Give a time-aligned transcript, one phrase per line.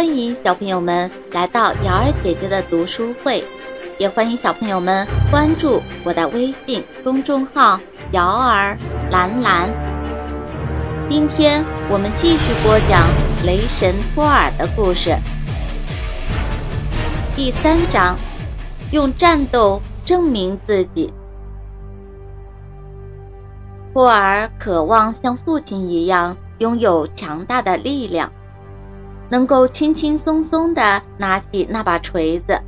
[0.00, 3.44] 欢迎小朋友们来到瑶儿姐姐的读书会，
[3.98, 7.78] 也欢迎小朋友们关注我的微信公众号
[8.12, 8.78] “瑶儿
[9.10, 9.68] 蓝蓝”。
[11.10, 13.06] 今天我们继续播讲
[13.44, 15.18] 雷神托尔的故事，
[17.36, 18.16] 第三章：
[18.92, 21.12] 用战斗证明自己。
[23.92, 28.32] 托尔渴望像父亲一样拥有强大的力量。
[29.30, 32.60] 能够轻轻松松地拿起那把锤子。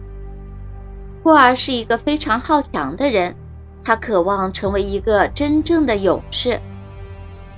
[1.22, 3.34] 托尔是一个非常好强的人，
[3.84, 6.60] 他渴望成为一个真正的勇士。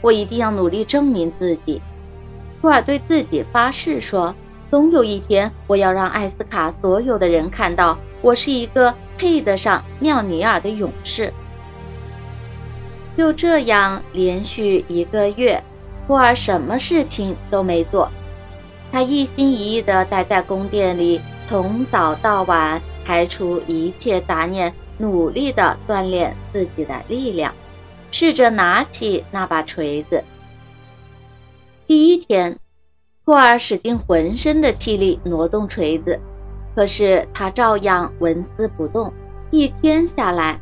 [0.00, 1.80] 我一定要努力证明自己。
[2.60, 4.34] 托尔对自己发誓说
[4.70, 11.32] ：“总有一天，我要让艾斯卡所有的人看到，我是一个配得上妙尼尔的勇士。”
[13.16, 15.62] 就这样，连续一个月，
[16.06, 18.10] 托尔什么事情都没做。
[18.94, 27.52] 他一心一意地待在宫殿里，从早到晚，排除一切杂念，努力地锻炼自己的力量，
[28.12, 30.22] 试着拿起那把锤子。
[31.88, 32.60] 第一天，
[33.24, 36.20] 托尔使尽浑身的气力挪动锤子，
[36.76, 39.12] 可是他照样纹丝不动。
[39.50, 40.60] 一天下来，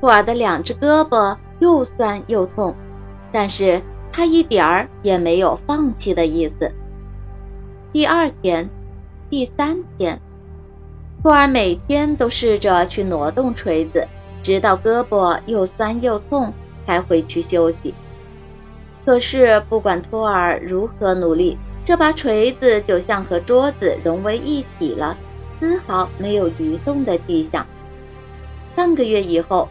[0.00, 2.76] 托尔的两只胳膊又酸又痛，
[3.32, 6.72] 但是他一点儿也没有放弃的意思。
[7.94, 8.68] 第二天，
[9.30, 10.20] 第三天，
[11.22, 14.08] 托尔每天都试着去挪动锤子，
[14.42, 16.52] 直到胳膊又酸又痛
[16.84, 17.94] 才回去休息。
[19.06, 25.16] 可是不管托尔如何努力，这把锤子就像和桌子融为一体了，
[25.60, 27.64] 丝毫没有移动的迹象。
[28.74, 29.68] 半个月以后，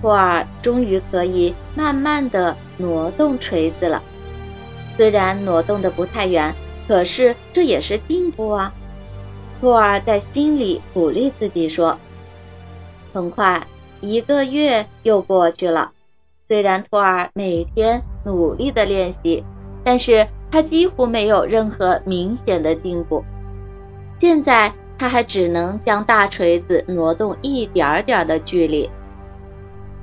[0.00, 4.02] 托尔终于可以慢慢的挪动锤子了，
[4.96, 6.54] 虽然挪动的不太远。
[6.86, 8.74] 可是这也是进步啊！
[9.60, 11.98] 托尔在心里鼓励自己说。
[13.12, 13.66] 很快，
[14.00, 15.92] 一个月又过去了。
[16.46, 19.44] 虽然托尔每天努力的练习，
[19.82, 23.24] 但是他几乎没有任何明显的进步。
[24.18, 28.90] 现在他还只能将大锤子挪动一点点的距离，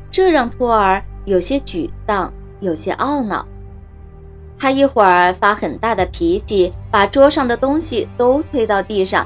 [0.09, 3.45] 这让托尔有些沮丧，有些懊恼。
[4.61, 9.25] 他一会儿发很大的脾气，把桌上的东西都推到地上；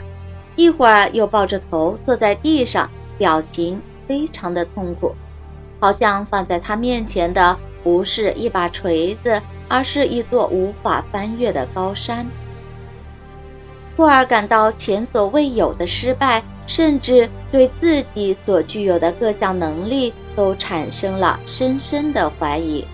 [0.56, 5.14] 一会儿又抱着头坐在地上，表情非常的痛苦，
[5.82, 12.26] 好像放在他面前的不是一把锤子，而是一座无法翻越的高山。
[13.98, 22.86] 托尔感到前所未有的失败，甚至对自己所具有的各项能力都产生了深深的怀疑。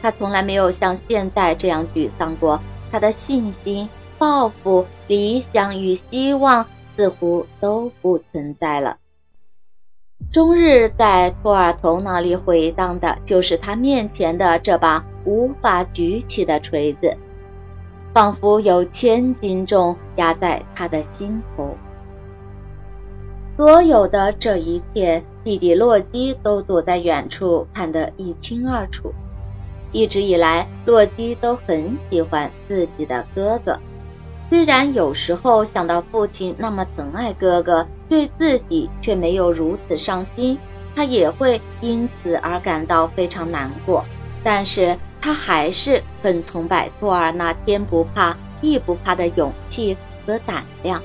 [0.00, 2.60] 他从来没有像现在这样沮丧过，
[2.90, 3.88] 他的信心、
[4.18, 6.66] 抱负、理想与希望
[6.96, 8.98] 似乎都不存在了。
[10.32, 17.16] 终日在托尔头脑里回荡的就是他面前的这把无法举起的锤子，
[18.12, 21.76] 仿佛有千斤重压在他的心头。
[23.56, 29.12] 所有的这一切，弟弟洛基都躲在远处看得一清二楚。
[29.92, 33.78] 一直以来，洛基都很喜欢自己的哥哥。
[34.50, 40.58] 虽然有时候想到父亲那么疼爱哥哥，对自己却没有如此上心，
[40.96, 44.04] 他也会因此而感到非常难过。
[44.42, 49.96] 但是他还是很崇拜托尔那天不怕地不怕的勇气
[50.26, 51.02] 和胆量。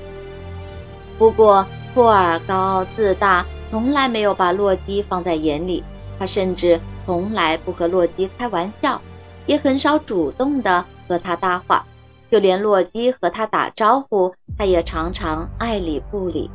[1.18, 5.84] 不过，托尔高傲自大，从来没有把洛基放在眼里。
[6.18, 9.00] 他甚至从来不和洛基开玩笑，
[9.46, 11.84] 也很少主动的和他搭话，
[12.30, 16.50] 就连洛基和他打招呼，他也常常爱理不理。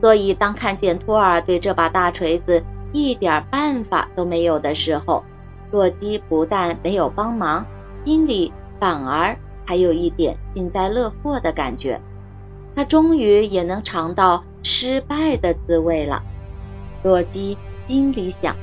[0.00, 5.24] 所以，当看见托尔对这把大锤子一点办法都没有的时候，
[5.70, 7.66] 洛基不但没有帮忙，
[8.04, 12.00] 心里反而还有一点幸灾乐祸的感觉。
[12.74, 16.22] 他终于也能尝到失败的滋味了。
[17.02, 17.58] 洛基。
[17.88, 18.54] 心里想，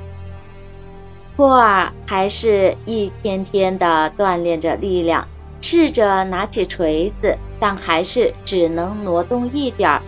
[1.39, 5.25] 托尔还是一天天的锻炼着力量，
[5.61, 10.01] 试着拿起锤子，但还是只能挪动一点儿。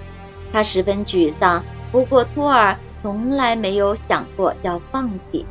[0.52, 5.46] 他十分沮丧，不过托尔从来没有想过要放弃。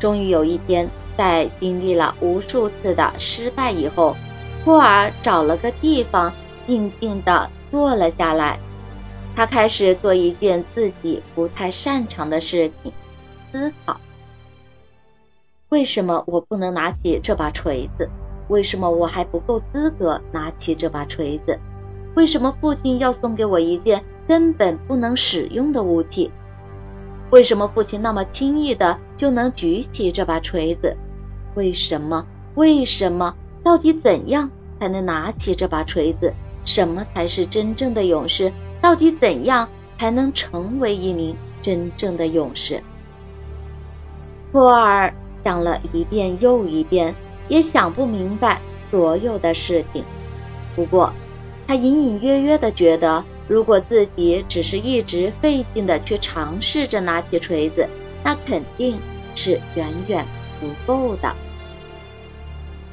[0.00, 4.16] 终于有一天，在经历了无数次的失败以后，
[4.64, 6.32] 托尔找了个地方，
[6.66, 8.58] 静静的坐了下来。
[9.36, 12.92] 他开始做一件自己不太擅长的事情，
[13.52, 14.00] 思考：
[15.70, 18.08] 为什么我不能拿起这把锤子？
[18.48, 21.58] 为什么我还不够资格拿起这把锤子？
[22.14, 26.30] 为什么父亲要送给我一件根本不能使用的武器？
[27.30, 30.96] 为什么父亲那么轻易的就能举起这把锤子？
[31.54, 32.26] 为什么？
[32.54, 33.34] 为什么？
[33.64, 36.34] 到底怎样才能拿起这把锤子？
[36.64, 38.52] 什么才是真正的勇士？
[38.80, 39.68] 到底怎样
[39.98, 42.82] 才能成为一名真正的勇士？
[44.52, 45.12] 托尔
[45.44, 47.14] 想了一遍又一遍，
[47.48, 48.60] 也想不明白
[48.90, 50.02] 所有的事情。
[50.74, 51.12] 不过，
[51.66, 57.88] 他隐隐约约的觉得，如果自己只是一直费劲的去尝试着拿起锤子，
[58.22, 58.98] 那肯定
[59.34, 60.24] 是远远
[60.60, 61.32] 不够的。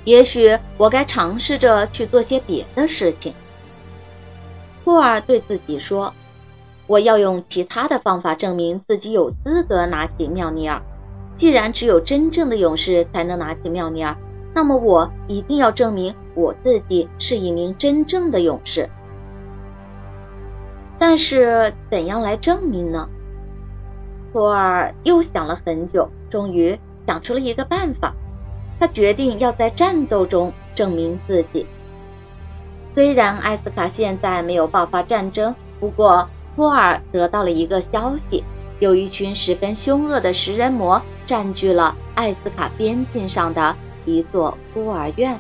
[0.04, 3.34] 也许我该尝试着去做些别的事情。
[4.84, 6.14] 托尔对自己说
[6.88, 10.82] ：“我要用其他的方法证明自己有资格拿起妙尼尔。
[11.36, 14.16] 既然只有真正的勇士才能拿起妙尼尔，
[14.54, 18.90] 那么我一定要证明我自己是一名真正的勇士。
[21.00, 23.10] 但是怎样来证明呢？
[24.32, 28.14] 托尔又想了很久，终于想出了一个办法。
[28.80, 31.66] 他决定要在战斗中证明自己。
[32.94, 38.44] 虽然艾斯卡现在没有爆发战争，不过托尔得到了一个消息。
[38.80, 41.02] 有一群十分凶恶的食人魔
[41.32, 43.74] 占据了艾斯卡边境上的
[44.04, 45.40] 一座孤儿院。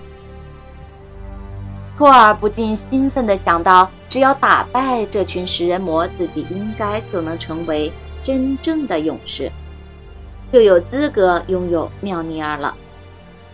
[1.97, 7.91] 托尔不禁兴奋地想到，只要打败这群食人魔，自己应该就能成为
[8.23, 9.51] 真正的勇士，
[10.53, 12.73] 就有资格拥有妙尼尔了。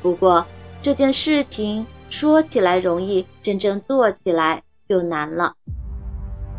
[0.03, 0.45] 不过
[0.83, 5.55] 这件事情说起来容易，真正做起来就难了。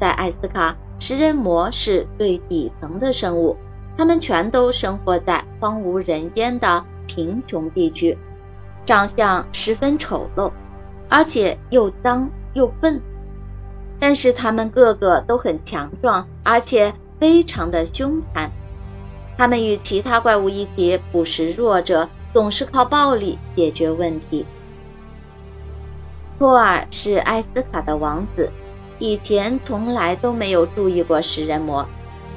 [0.01, 0.77] 在艾斯卡。
[1.01, 3.57] 食人魔是最底层的生物，
[3.99, 8.17] 他们全都生活在荒无人烟的贫穷地区，
[8.87, 10.53] 长相十分丑陋，
[11.09, 13.03] 而且又脏又笨。
[13.99, 18.53] 但是他们个个都很强壮，而且非常的凶残。
[19.37, 24.47] 他们与其他怪物一起捕食弱者，总是靠暴力解决问题。
[26.39, 28.53] 托尔是艾斯卡的王子。
[29.01, 31.89] 以前从来都没有注意过食人魔，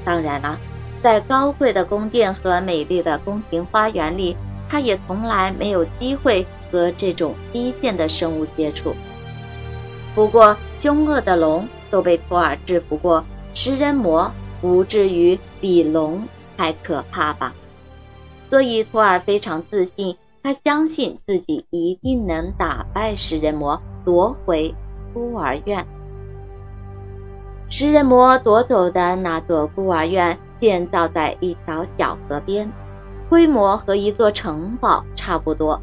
[0.04, 0.60] 当然了，
[1.04, 4.38] 在高贵的宫殿和美丽的宫廷花园里，
[4.70, 8.94] 他也从来没有机会和这种低贱的生物接触。
[10.14, 16.28] 不过，凶恶的龙都被托尔制服过，食人魔不至于比龙
[16.58, 17.54] 还可怕吧？
[18.50, 24.76] 所以，托尔非常自信，他相信自己一定能打败食人魔，夺回
[25.14, 25.88] 孤儿院。
[27.70, 32.72] 食人魔夺走的那座孤儿院建造在一条小河边，
[33.28, 35.82] 规模和一座城堡差不多。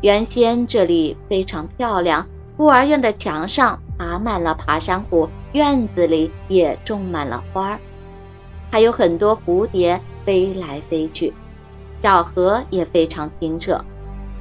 [0.00, 2.26] 原先这里非常漂亮，
[2.56, 7.78] 孤儿院的墙上爬满了爬山虎，院子里也种满了花，
[8.70, 11.34] 还有很多蝴蝶飞来飞去。
[12.02, 13.84] 小河也非常清澈，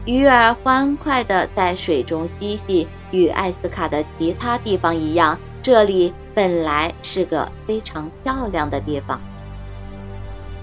[0.05, 2.87] 鱼儿欢快地在水中嬉戏。
[3.11, 6.13] 与艾斯卡的其他地方一样，这里。
[6.35, 9.19] 本来是个非常漂亮的地方，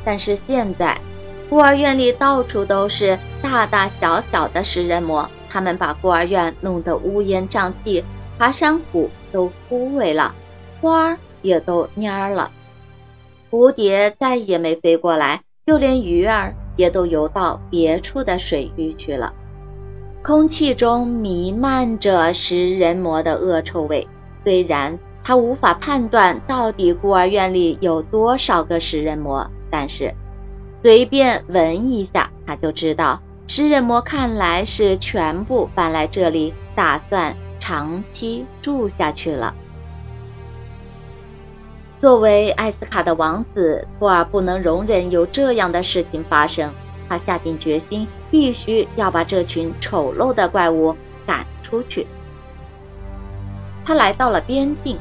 [0.06, 0.96] 但是现在
[1.50, 8.04] 孤儿院里到处都是大大小小的食人魔，他们把孤儿院弄得乌烟瘴气，
[8.38, 10.32] 爬山虎都枯萎了，
[10.80, 12.52] 花儿也都蔫了，
[13.50, 19.34] 蝴蝶再也没飞过来，就连鱼儿也都游到别处的水域去了。
[20.22, 24.06] 空气中弥漫着食人魔的恶臭味，
[24.44, 24.96] 虽然。
[25.28, 30.14] 他无法判断到底孤儿院里有多少个食人魔，但是
[30.82, 39.54] 随便闻一下，他就知道食人魔看来是全部搬来这里，打算长期住下去了。
[42.00, 46.72] 作为艾斯卡的王子，托尔不能容忍有这样的事情发生。
[47.06, 52.06] 他下定决心，必须要把这群丑陋的怪物赶出去。
[53.84, 54.96] 他来到了边境。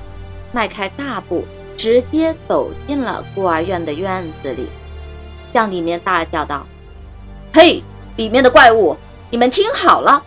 [0.51, 4.67] 迈开大步，直接走进了孤儿院的院子里，
[5.53, 6.65] 向里面大叫道
[7.53, 7.83] ：“嘿，
[8.15, 8.95] 里面的怪物，
[9.29, 10.23] 你们听好了，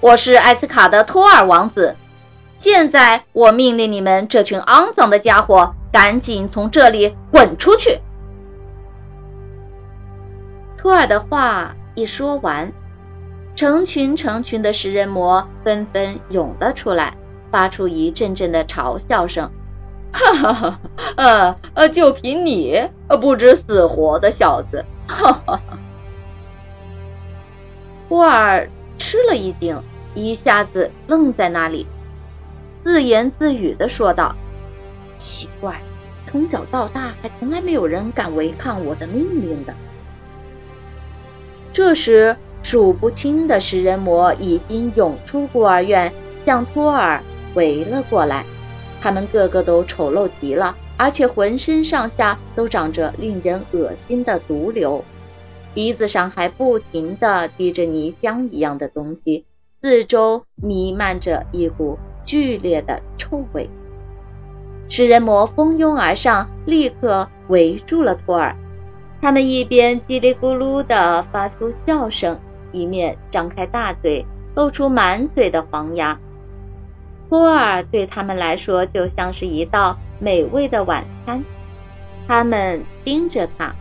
[0.00, 1.96] 我是艾斯卡的托尔王子。
[2.58, 7.98] 现在我命令你们这群肮脏的家伙，赶紧从这里滚出去！”
[10.76, 12.72] 托尔的话一说完，
[13.54, 17.16] 成群成群的食人魔纷纷涌了出来，
[17.50, 19.50] 发出一阵阵的嘲笑声。
[20.12, 20.80] 哈哈哈！
[21.16, 22.88] 呃呃，就凭你
[23.20, 24.84] 不知死活的小子！
[25.06, 25.78] 哈哈哈！
[28.08, 29.80] 托尔吃了一惊，
[30.14, 31.86] 一下子愣在那里，
[32.82, 34.34] 自言自语的说道
[35.16, 35.80] ：“奇怪，
[36.26, 39.74] 从小到大还从来没有人敢违抗我的命令的。”
[41.72, 46.12] 这时，数不清的食人魔已经涌出孤儿院，
[46.44, 47.22] 向托尔
[47.54, 48.44] 围了过来。
[49.00, 55.04] 他们个个都丑陋极了，而且浑身上下都长着令人恶心的毒瘤，
[55.72, 59.46] 鼻子上还不停地滴着泥浆一样的东西，
[59.80, 63.70] 四周弥漫着一股剧烈的臭味。
[64.88, 68.56] 食人魔蜂拥而上，立刻围住了托尔。
[69.22, 72.38] 他们一边叽里咕噜地发出笑声，
[72.72, 76.18] 一面张开大嘴，露出满嘴的黄牙。
[77.30, 81.44] 托尔对他们来说就像是一道美味的晚餐。
[82.26, 83.72] 他们盯着他，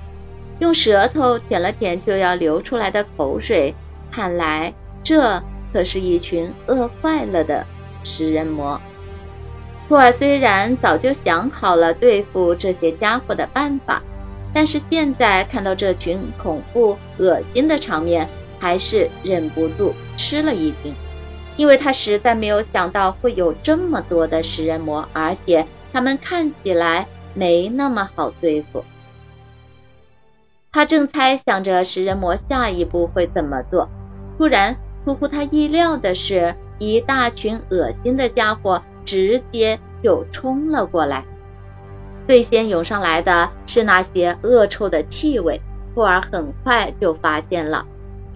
[0.59, 3.73] 用舌头舔了舔就要流出来的口水。
[4.11, 5.41] 看来这
[5.73, 7.65] 可是一群饿坏了的
[8.03, 8.79] 食人魔。
[9.87, 14.03] 托尔虽然早就想好了对付这些家伙的办法，
[14.53, 18.29] 但是现在看到这群恐怖恶心的场面，
[18.59, 20.93] 还是忍不住吃了一惊。
[21.59, 28.85] 因为他实在没有想到会有这么多的食人魔，而且他们看起来没那么好对付。
[30.71, 33.89] 他正猜想着食人魔下一步会怎么做，
[34.37, 41.25] 突然出乎他意料的是，一大群恶心的家伙直接就冲了过来。
[42.25, 45.59] 最先涌上来的是那些恶臭的气味，
[45.93, 47.85] 托尔很快就发现了。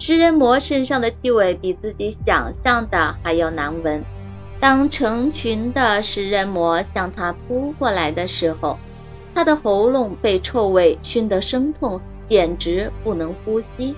[0.06, 4.04] 食人魔身上的气味比自己想象的还要难闻。
[4.60, 8.78] 当成群的食人魔向他扑过来的时候，
[9.34, 13.94] 他的喉咙被臭味熏得生痛，简直不能呼吸。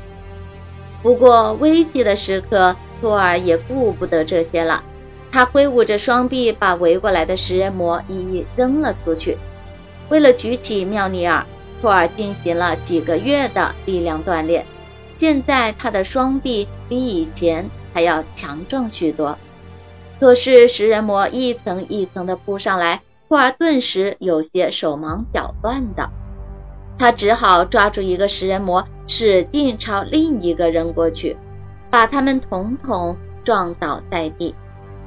[1.02, 4.84] 不过危急的时刻，托尔也顾不得这些了。
[5.32, 9.36] 他挥舞着双臂，把围过来的食人魔一一扔了出去。
[10.08, 11.44] 为了举起妙尼尔，
[11.82, 14.64] 托尔进行了几个月的力量锻炼。
[15.16, 19.38] 现在他的双臂比以前还要强壮许多，
[20.20, 26.10] 可是食人魔一层一层的扑上来，库尔顿时有些手忙脚乱的。
[26.98, 31.36] 他只好抓住一个食人魔，使劲朝另一个扔过去，
[31.90, 34.54] 把他们统统撞倒在地。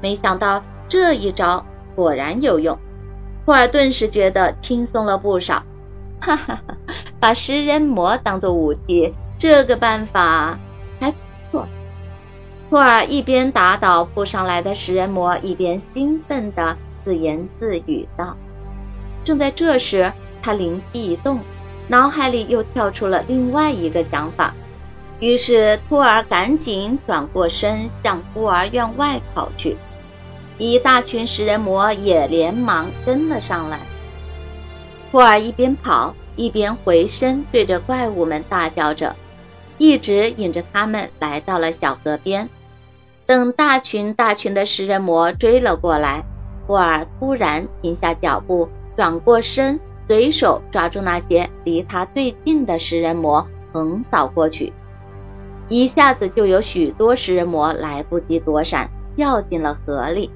[0.02, 2.78] 没想到这一招果然有用，
[3.46, 5.64] 库尔顿时觉得轻松了不少。
[6.20, 6.76] 哈哈哈，
[7.20, 9.14] 把食人魔当做武器。
[9.40, 10.60] 这个办法
[11.00, 11.18] 还不
[11.50, 11.68] 错。
[12.70, 18.36] 托尔一边打倒扑上来的食人魔，一边兴奋地自言自语道。
[19.24, 21.40] 正在这时，他灵机一动，
[21.88, 24.54] 脑海里又跳出了另外一个想法。
[25.22, 29.78] 于是，托尔赶紧转过身向孤儿院外跑去。
[30.58, 33.80] 一大群食人魔也连忙跟了上来。
[35.12, 39.16] 托尔一边跑一边回身对着怪物们大叫着。
[39.80, 42.50] 一直引着他们来到了小河边，
[43.26, 46.26] 等大群大群的食人魔追了过来，
[46.68, 48.68] 布尔突然停下脚步，
[48.98, 54.74] 转过身，随手抓住那些离他最近的食人魔，横扫过去。
[55.70, 60.30] 一下子就有许多食人魔来不及躲闪，掉进了河里。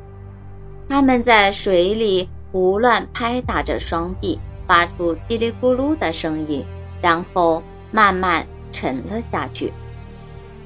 [0.88, 6.64] 他们在水里胡乱拍打着双臂，发出叽里咕噜的声音，
[7.02, 8.48] 然后慢慢。
[8.74, 9.72] 沉了下去。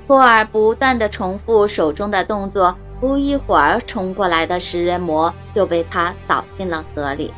[0.08, 7.32] 托尔不断的重复手中的动作，不一会儿，冲过来的食人魔就被他扫进了河里。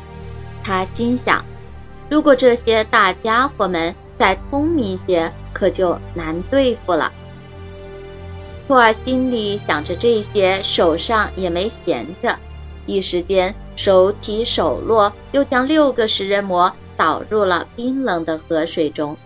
[0.62, 1.44] 他心想，
[2.08, 7.12] 如果这些大家伙们再聪明些，可就难对付了。
[8.68, 12.36] 托尔心里想着这些，手上也没闲着，
[12.86, 19.16] 一时间手起手落，又将六个食人魔导入了冰冷的河水中。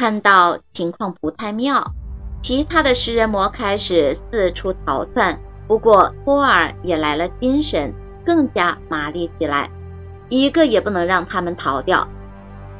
[0.00, 1.92] 看到情况不太妙，
[2.40, 5.38] 其他的食人魔开始四处逃窜。
[5.68, 7.92] 不过托尔也来了精神，
[8.24, 9.70] 更加麻利起来，
[10.30, 12.08] 一个也不能让他们逃掉。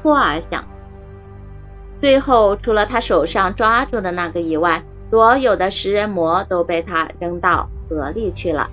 [0.03, 0.65] 托尔想，
[2.01, 8.71] 最后除了他手上抓住的那个以外，所有的食人魔都被他扔到河里去了。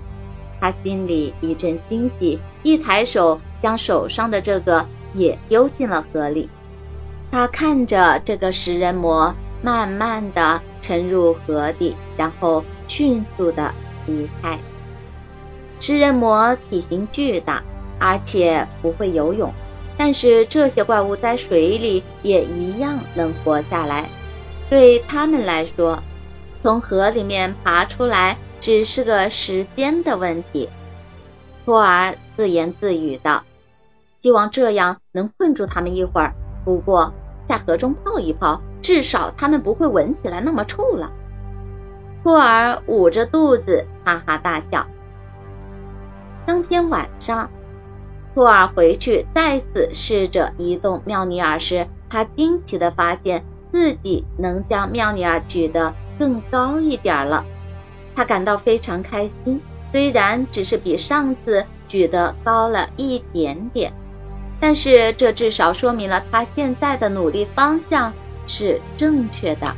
[0.58, 6.48] 他心里一阵欣喜，一抬手将手上的这个也丢进了河里。
[7.30, 13.74] 他看着这个食人魔慢慢的沉入河底，然后迅速的
[14.06, 14.58] 离开。
[15.80, 17.62] 食人魔体型巨大，
[17.98, 19.52] 而且不会游泳，
[19.96, 24.08] 但是这些怪物在水里也一样能活下来。
[24.70, 26.02] 对他们来说，
[26.62, 30.68] 从河里面爬出来只是个时间的问题。
[31.64, 33.44] 托尔自言自语道
[34.22, 36.34] ：“希望这样能困住他们一会儿。
[36.68, 37.14] 不过，
[37.48, 41.10] 在河中泡一泡，至少他们不会闻起来那么臭了。”
[42.22, 44.86] 托尔捂着肚子哈哈大笑。
[46.44, 47.48] 当天晚上，
[48.34, 57.46] 托尔回去再次试着移动妙尼尔时，他惊奇地发现自己能将妙尼尔举得更高一点了。
[58.14, 63.94] 他感到非常开心，虽然只是比上次举得高了一点点，
[64.60, 68.12] 但是这至少说明了他现在的努力方向
[68.46, 69.74] 是正确的。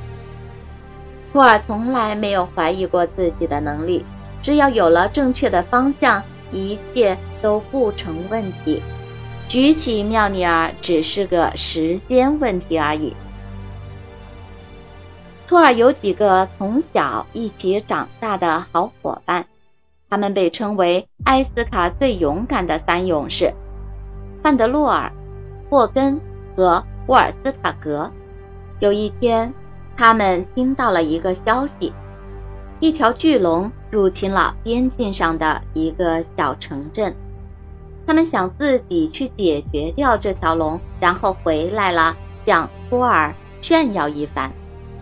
[1.32, 4.04] 托尔从来没有怀疑过自己的能力，
[4.42, 8.82] 只要有了正确的方向，一切都不成问题。
[9.48, 13.14] 举起妙尼尔只是个时间问题而已。
[15.46, 19.46] 托尔有几个从小一起长大的好伙伴，
[20.08, 23.52] 他们被称为埃斯卡最勇敢的三勇士——
[24.42, 25.12] 范德洛尔、
[25.68, 26.20] 霍根
[26.56, 28.10] 和沃尔斯塔格。
[28.78, 29.52] 有一天。
[29.96, 31.92] 他们听到了一个消息：
[32.78, 37.14] 一条巨龙入侵了边境上的一个小城镇。
[38.06, 42.16] 他们想自己去解决掉这条龙，然后回来了
[42.46, 44.50] 向托尔炫耀一番。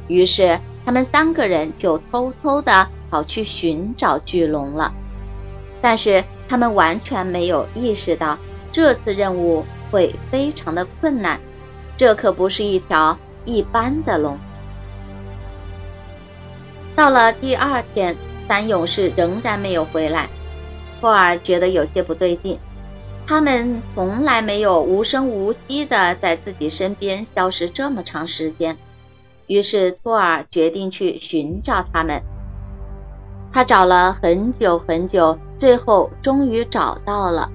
[0.08, 4.92] 于是，他们三个人就偷偷的跑去寻找巨龙了。
[5.80, 8.36] 但是，他们完全没有意识到
[8.72, 11.40] 这次任务会非常的困难。
[11.96, 14.38] 这可不是一条一般的龙。
[16.94, 20.28] 到了第二天，三勇士仍然没有回来。
[21.00, 22.58] 托尔觉得有些不对劲，
[23.26, 28.76] 他们从来没有无声无息的在自己身边消失这么长时间。
[29.46, 32.22] 于是托尔决定去寻找他们。
[33.52, 37.50] 他找了很久很久，最后终于找到了。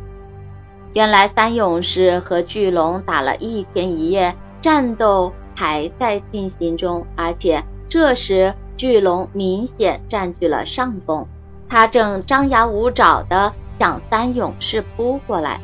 [0.94, 8.54] 原来三勇士和巨龙打了一天一夜，战斗还在进行中，而且这时。
[8.76, 11.28] 巨龙明显占据了上风，
[11.70, 15.62] 他正张牙舞爪地向三勇士扑过来。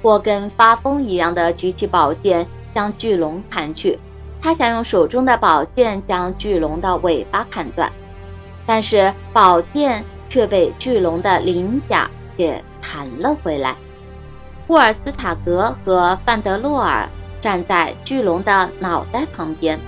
[0.00, 3.98] 霍根发疯一样的举起宝剑向巨龙砍去，
[4.40, 7.92] 他想用手中的宝剑将巨龙的尾巴砍断，
[8.64, 13.76] 但是宝剑却被巨龙的鳞甲给弹了回来。
[14.68, 17.08] 沃尔斯塔格和范德洛尔
[17.40, 19.78] 站在巨龙的脑袋旁边。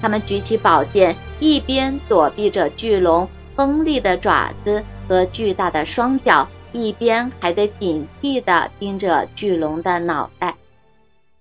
[0.00, 10.54] 他们举起宝剑，一边躲避着巨龙锋利的爪子和巨大的双脚，一边还得警惕地盯着巨龙的脑袋。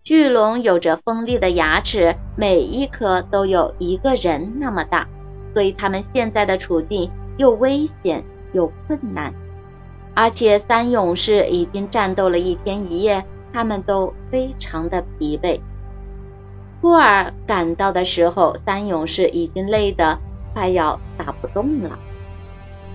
[0.04, 5.08] 巨龙有着锋利的牙齿，每一颗都有一个人那么大，
[5.54, 9.34] 所以他们现在的处境又危险又困难。
[10.16, 13.24] 而且三勇士已经战斗了一天一夜，
[13.54, 15.60] 他们都非常的疲惫。
[16.82, 20.18] 托尔赶到的时候，三勇士已经累得
[20.54, 22.00] 快要打不动了。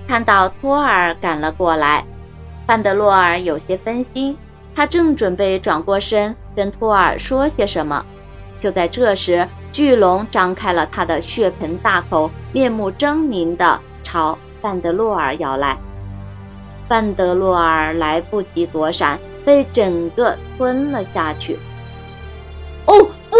[0.08, 2.06] 看到托尔赶了过来，
[2.66, 4.38] 范德洛尔有些分心，
[4.74, 8.06] 他正准备转过身跟托尔说些什么，
[8.60, 15.76] 就在这时，巨龙张开了他的血盆大口，面目狰狞地朝范德洛尔咬来。
[16.90, 21.56] 范德洛尔来不及躲闪，被整个吞了下去。
[22.86, 23.06] 哦。
[23.30, 23.36] 不！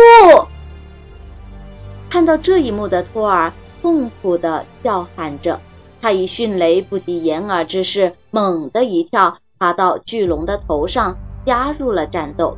[2.08, 5.58] 看到这一幕的托尔痛苦的叫喊着，
[6.00, 12.56] 他以迅雷不及掩耳之势猛地一跳，爬到巨龙的头上，加入了战斗。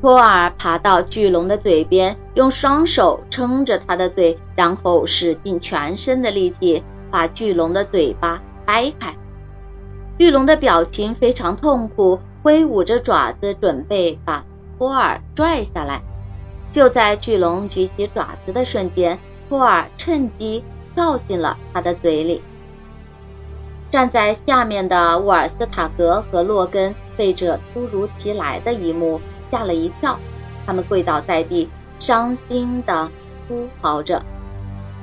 [0.00, 9.14] 托尔爬到巨龙的嘴边，用双手撑着他的嘴，然后使尽全身的力气把巨龙的嘴巴掰开。
[10.18, 14.44] 巨龙的表情非常痛苦，挥舞着爪子准备把
[14.78, 16.00] 托尔拽下来。
[16.72, 22.42] 就在巨龙举起爪子的瞬间，托尔趁机跳进了他的嘴里。
[23.90, 30.18] 站在下面的沃尔斯塔格和洛根被这突如其来的一幕吓了一跳，
[30.64, 33.08] 他们跪倒在地，伤心的
[33.46, 34.22] 哭嚎着。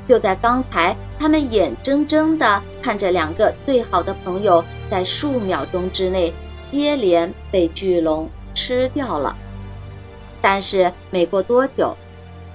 [0.05, 4.61] 就在刚才，他们眼睁睁的看着两个最好的朋友
[4.93, 6.31] 在数秒钟之内
[6.71, 9.35] 接连被巨龙吃掉了。
[10.39, 11.97] 但是没过多久，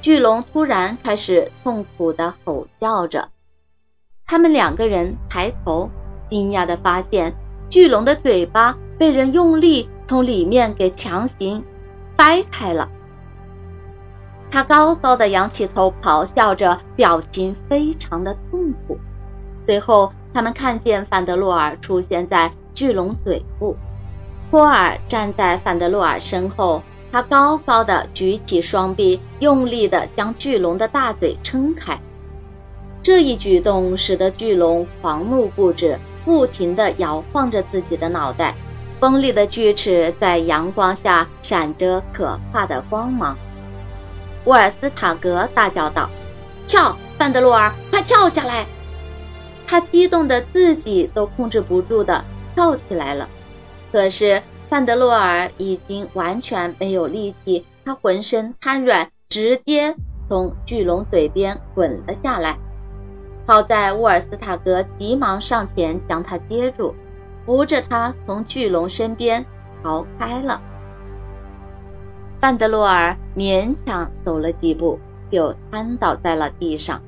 [0.01, 3.31] 巨龙突然开始痛苦的吼叫着。
[4.25, 5.91] 他们两个人抬头，
[6.31, 7.35] 惊讶的发现
[7.69, 11.65] 巨龙的嘴巴被人用力从里面给强行
[12.15, 12.89] 掰开了。
[14.49, 18.97] 他高高的仰起头，咆哮着，表情非常的痛苦。
[19.67, 23.77] 随后，他们看见范德洛尔出现在巨龙嘴部，
[24.51, 31.99] 托尔站在范德洛尔身后，他高高的举起双臂，用力的将巨龙的大嘴撑开。
[33.03, 38.55] 这一举动使得巨龙狂怒不止，不停的摇晃着自己的脑袋，
[39.01, 43.37] 锋利的锯齿在阳光下闪着可怕的光芒。
[44.45, 46.09] 沃尔斯塔格大叫道
[46.69, 48.67] ：“跳，范德洛尔，快跳下来！”
[49.69, 53.29] 他激动的自己都控制不住的跳起来了。
[53.93, 59.95] 可是范德洛尔已经完全没有力气，他浑身瘫软，直接
[60.27, 62.59] 从巨龙嘴边滚了下来。
[63.47, 66.95] 好在沃尔斯塔格急忙上前将他接住，
[67.45, 69.45] 扶着他从巨龙身边
[69.83, 70.61] 逃开了。
[72.41, 74.99] 范德洛尔勉强走了几步，
[75.31, 77.03] 就瘫倒在了地上。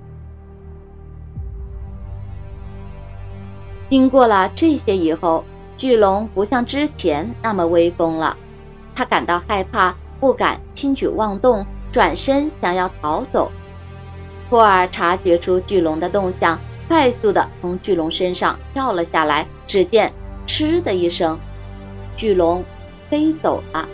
[3.91, 5.45] 经过了这些以后，
[5.77, 8.37] 巨龙不像之前那么威风了。
[8.95, 13.51] 他感到害怕，不敢轻举妄动，转身想要逃走。
[14.49, 19.47] 托尔察觉出巨龙的动向，快速的从巨龙身上跳了下来。
[19.67, 20.13] 只见
[20.47, 21.39] “嗤”的一声，
[22.17, 22.65] 巨龙
[23.09, 23.89] 飞走了。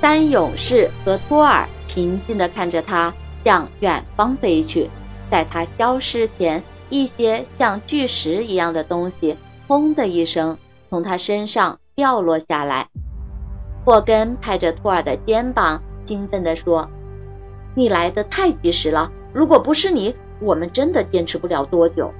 [0.00, 3.12] 三勇士和托尔平静的看着他
[3.44, 4.88] 向远方飞去。
[5.30, 6.62] 在他消失前，
[6.94, 12.86] 一些像巨石一样的东西“轰”的一声从他身上掉落下来。
[13.84, 16.88] 霍根拍着托尔的肩膀，兴奋地说。
[17.74, 22.14] 你来的太及时了，如果不是你，我们真的坚持不了多久。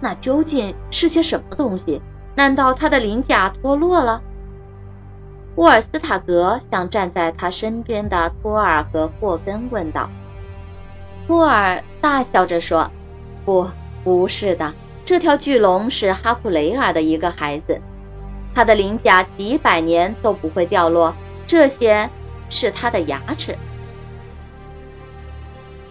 [0.00, 2.02] 那究竟是些什么东西？
[2.34, 4.20] 难道他的鳞甲脱落了？
[5.54, 10.10] 沃尔斯塔格向站在他身边的托尔和霍根问道。
[11.26, 12.90] 托尔大笑着说
[13.46, 13.70] ：“不，
[14.04, 14.74] 不是的，
[15.06, 17.80] 这条巨龙是哈库雷尔的一个孩子，
[18.54, 21.14] 他的鳞甲几百年都不会掉落，
[21.46, 22.10] 这些
[22.50, 23.56] 是他的牙齿。”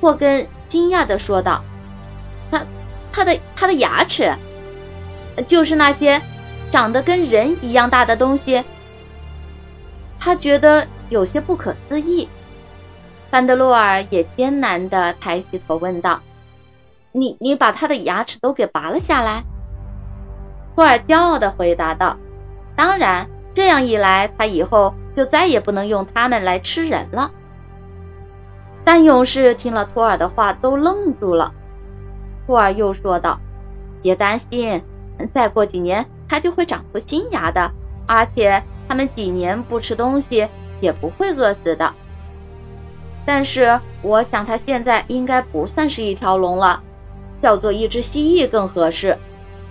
[0.02, 1.64] 霍根惊讶的说道
[2.52, 2.64] ：“他，
[3.12, 4.36] 他的，他的牙齿，
[5.48, 6.22] 就是那些
[6.70, 8.64] 长得跟人一样大的东西。”
[10.20, 12.28] 他觉得有些不可思议。
[13.30, 16.22] 范德洛尔也艰难的抬起头问道
[17.18, 19.46] ：“你，你把他的牙齿都给拔了下来？”
[20.76, 22.18] 托尔骄傲的回答道
[22.76, 27.32] ：“当然，这样一来，他以后就再也不能用它们来吃人了。”
[28.86, 31.54] 三勇士听了托尔的话，都愣住了。
[32.46, 33.40] 托尔又说道
[34.04, 34.84] ：“别担心，
[35.34, 37.72] 再过几年，他就会长出新牙的，
[38.06, 40.50] 而且他们几年不吃东西
[40.82, 41.94] 也不会饿死的。
[43.26, 46.84] 但是，我想他现在应该不算是一条龙了，
[47.46, 49.20] 叫做一只蜥蜴更合适。”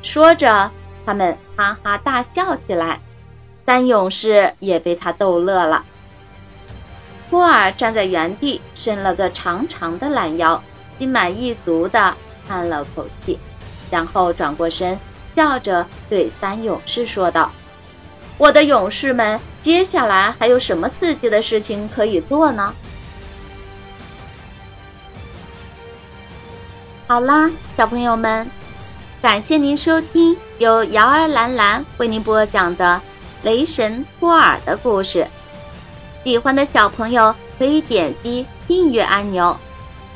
[0.00, 0.70] 说着，
[1.04, 3.00] 他们哈哈大笑起来。
[3.66, 5.84] 三勇士也被他逗乐了。
[7.28, 10.62] 托尔站在原地，伸了个长长的懒腰，
[10.98, 12.14] 心满意足地
[12.46, 13.40] 叹了口气，
[13.90, 15.00] 然后转过身，
[15.34, 17.50] 笑着对三勇士说道
[18.38, 22.72] ：“我的勇士们，接下来还有什么刺激的事情可以做呢？”
[27.06, 28.50] 好啦，小朋友们，
[29.20, 32.98] 感谢您收听由瑶儿兰兰为您播讲的
[33.44, 35.28] 《雷神托尔》的故事。
[36.24, 39.54] 喜欢的小朋友可以点击订阅按钮，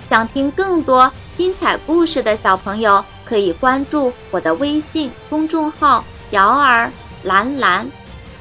[0.08, 6.90] 想听更多精彩故事的小朋友可以关注我的微信公众号“瑶儿
[7.22, 7.86] 蓝蓝”，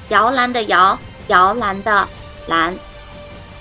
[0.08, 2.08] 摇篮的摇，摇篮的
[2.48, 2.74] 蓝。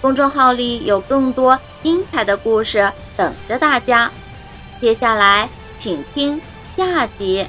[0.01, 4.09] 公众号里有更多精彩的故事等着大家。
[4.80, 6.40] 接下来，请听
[6.76, 7.46] 下集。